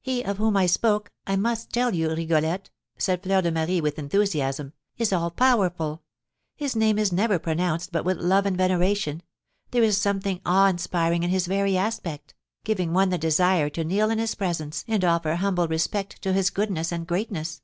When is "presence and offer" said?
14.36-15.34